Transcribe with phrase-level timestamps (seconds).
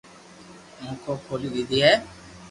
[0.83, 1.93] اونکو کولي ديدي ھي